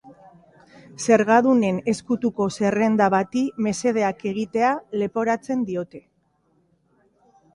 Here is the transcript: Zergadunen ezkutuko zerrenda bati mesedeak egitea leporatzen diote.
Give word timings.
Zergadunen 1.07 1.81
ezkutuko 1.93 2.47
zerrenda 2.55 3.09
bati 3.15 3.43
mesedeak 3.67 4.25
egitea 4.31 4.71
leporatzen 5.03 5.63
diote. 5.71 6.05